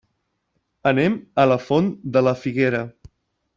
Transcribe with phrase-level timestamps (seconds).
[0.91, 2.83] Anem a la Font de la Figuera.